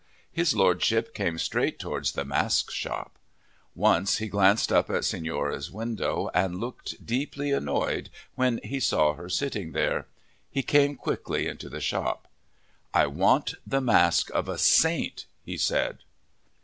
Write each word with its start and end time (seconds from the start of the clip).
His 0.31 0.55
Lordship 0.55 1.13
came 1.13 1.37
straight 1.37 1.77
towards 1.77 2.13
the 2.13 2.25
mask 2.25 2.71
shop. 2.71 3.19
Once 3.75 4.17
he 4.17 4.25
glanced 4.27 4.71
up 4.71 4.89
at 4.89 5.05
Signora's 5.05 5.69
window 5.69 6.31
and 6.33 6.59
looked 6.59 7.05
deeply 7.05 7.51
annoyed 7.51 8.09
when 8.33 8.59
he 8.63 8.79
saw 8.79 9.13
her 9.13 9.29
sitting 9.29 9.73
there. 9.73 10.07
He 10.49 10.63
came 10.63 10.95
quickly 10.95 11.45
into 11.45 11.69
the 11.69 11.79
shop. 11.81 12.27
"I 12.95 13.05
want 13.05 13.53
the 13.63 13.79
mask 13.79 14.31
of 14.31 14.49
a 14.49 14.57
saint," 14.57 15.27
he 15.45 15.55
said. 15.55 15.99